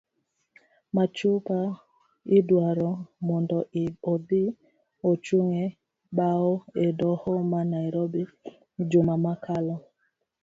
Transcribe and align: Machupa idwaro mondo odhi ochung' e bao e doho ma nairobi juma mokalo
Machupa 0.95 1.59
idwaro 2.37 2.91
mondo 3.27 3.57
odhi 4.13 4.43
ochung' 5.09 5.55
e 5.63 5.65
bao 6.17 6.51
e 6.85 6.87
doho 6.99 7.31
ma 7.51 7.61
nairobi 7.71 8.21
juma 8.89 9.15
mokalo 9.23 9.75